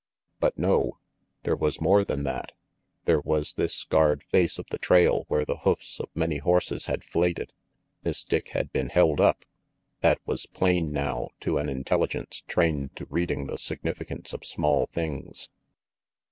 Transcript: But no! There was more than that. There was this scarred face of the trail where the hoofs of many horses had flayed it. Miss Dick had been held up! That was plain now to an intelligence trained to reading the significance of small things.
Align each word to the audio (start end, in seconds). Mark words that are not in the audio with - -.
But 0.39 0.57
no! 0.57 0.97
There 1.43 1.55
was 1.55 1.79
more 1.79 2.03
than 2.03 2.23
that. 2.23 2.53
There 3.05 3.19
was 3.19 3.53
this 3.53 3.75
scarred 3.75 4.23
face 4.23 4.57
of 4.57 4.65
the 4.71 4.79
trail 4.79 5.25
where 5.27 5.45
the 5.45 5.57
hoofs 5.57 5.99
of 5.99 6.09
many 6.15 6.37
horses 6.39 6.87
had 6.87 7.03
flayed 7.03 7.37
it. 7.37 7.53
Miss 8.03 8.23
Dick 8.23 8.47
had 8.47 8.71
been 8.73 8.89
held 8.89 9.21
up! 9.21 9.45
That 9.99 10.19
was 10.25 10.47
plain 10.47 10.91
now 10.91 11.29
to 11.41 11.59
an 11.59 11.69
intelligence 11.69 12.41
trained 12.47 12.95
to 12.95 13.05
reading 13.11 13.45
the 13.45 13.59
significance 13.59 14.33
of 14.33 14.43
small 14.43 14.87
things. 14.87 15.49